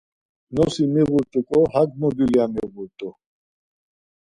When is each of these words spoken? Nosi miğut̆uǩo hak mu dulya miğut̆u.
Nosi 0.55 0.83
miğut̆uǩo 0.93 1.59
hak 1.73 1.89
mu 1.99 2.07
dulya 2.15 2.45
miğut̆u. 2.53 3.09